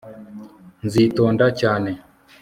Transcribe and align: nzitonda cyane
nzitonda 0.85 1.45
cyane 1.59 1.91